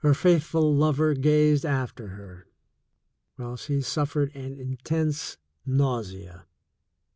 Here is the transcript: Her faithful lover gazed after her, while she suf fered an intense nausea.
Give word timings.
Her 0.00 0.12
faithful 0.12 0.74
lover 0.74 1.14
gazed 1.14 1.64
after 1.64 2.08
her, 2.08 2.48
while 3.36 3.56
she 3.56 3.80
suf 3.80 4.14
fered 4.14 4.34
an 4.34 4.58
intense 4.58 5.36
nausea. 5.64 6.46